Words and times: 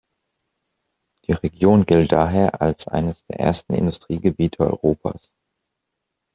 Die 1.27 1.33
Region 1.33 1.85
gilt 1.85 2.11
daher 2.11 2.59
als 2.59 2.87
eines 2.87 3.23
der 3.27 3.39
ersten 3.39 3.75
Industriegebiete 3.75 4.61
Europas. 4.61 5.31